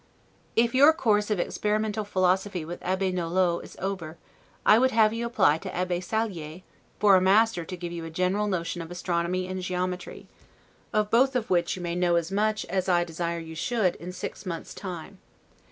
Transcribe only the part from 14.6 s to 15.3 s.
time.